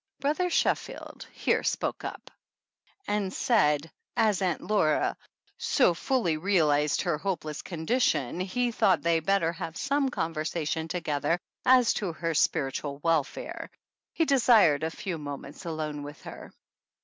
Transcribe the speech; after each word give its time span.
Brother 0.19 0.49
Sheffield 0.49 1.27
here 1.31 1.61
spoke 1.63 2.03
up 2.03 2.31
and 3.07 3.31
said 3.31 3.91
as 4.17 4.41
Aunt 4.41 4.59
Laura 4.61 5.15
"so 5.59 5.93
fully 5.93 6.37
realized 6.37 7.03
her 7.03 7.19
hopeless 7.19 7.61
con 7.61 7.85
dition 7.85 8.41
he 8.41 8.71
thought 8.71 9.03
they 9.03 9.19
better 9.19 9.53
have 9.53 9.77
some 9.77 10.09
conver 10.09 10.37
sation 10.43 10.89
together 10.89 11.37
as 11.67 11.93
to 11.93 12.13
her 12.13 12.33
spiritual 12.33 12.97
welfare. 13.03 13.69
He 14.11 14.25
desired 14.25 14.81
a 14.83 14.89
few 14.89 15.19
moments 15.19 15.65
alone 15.65 16.01
with 16.01 16.23
her." 16.23 16.51